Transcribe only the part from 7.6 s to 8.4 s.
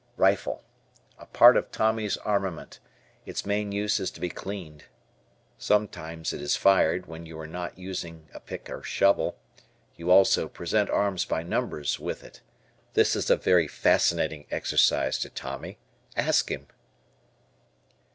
using a